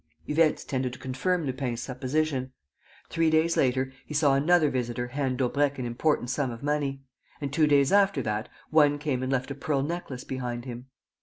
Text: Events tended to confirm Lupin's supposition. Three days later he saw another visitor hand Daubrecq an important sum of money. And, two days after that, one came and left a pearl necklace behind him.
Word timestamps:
Events 0.27 0.63
tended 0.63 0.93
to 0.93 0.97
confirm 0.97 1.45
Lupin's 1.45 1.79
supposition. 1.79 2.53
Three 3.11 3.29
days 3.29 3.55
later 3.55 3.91
he 4.03 4.15
saw 4.15 4.33
another 4.33 4.71
visitor 4.71 5.09
hand 5.09 5.37
Daubrecq 5.37 5.77
an 5.77 5.85
important 5.85 6.31
sum 6.31 6.49
of 6.49 6.63
money. 6.63 7.03
And, 7.39 7.53
two 7.53 7.67
days 7.67 7.91
after 7.91 8.23
that, 8.23 8.49
one 8.71 8.97
came 8.97 9.21
and 9.21 9.31
left 9.31 9.51
a 9.51 9.53
pearl 9.53 9.83
necklace 9.83 10.23
behind 10.23 10.65
him. 10.65 10.87